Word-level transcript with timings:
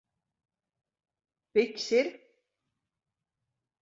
Piķis 1.57 1.85
ir? 2.01 2.11